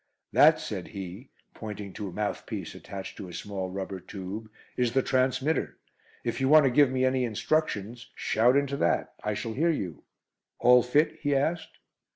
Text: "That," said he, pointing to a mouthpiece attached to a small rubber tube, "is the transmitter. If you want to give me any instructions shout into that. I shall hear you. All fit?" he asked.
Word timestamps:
"That," 0.33 0.59
said 0.59 0.87
he, 0.87 1.29
pointing 1.53 1.93
to 1.93 2.07
a 2.09 2.11
mouthpiece 2.11 2.73
attached 2.73 3.17
to 3.17 3.27
a 3.29 3.33
small 3.35 3.69
rubber 3.69 3.99
tube, 3.99 4.49
"is 4.75 4.93
the 4.93 5.03
transmitter. 5.03 5.77
If 6.23 6.41
you 6.41 6.49
want 6.49 6.65
to 6.65 6.71
give 6.71 6.89
me 6.89 7.05
any 7.05 7.23
instructions 7.23 8.09
shout 8.15 8.57
into 8.57 8.77
that. 8.77 9.13
I 9.23 9.35
shall 9.35 9.53
hear 9.53 9.69
you. 9.69 10.03
All 10.57 10.81
fit?" 10.81 11.19
he 11.21 11.35
asked. 11.35 11.77